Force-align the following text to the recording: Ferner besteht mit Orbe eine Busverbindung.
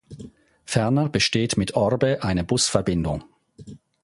Ferner 0.65 1.09
besteht 1.09 1.57
mit 1.57 1.75
Orbe 1.75 2.23
eine 2.23 2.43
Busverbindung. 2.43 3.23